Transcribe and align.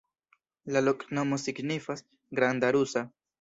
La 0.75 0.81
loknomo 0.85 1.39
signifas: 1.43 2.03
granda 2.41 2.73
rusa. 2.79 3.07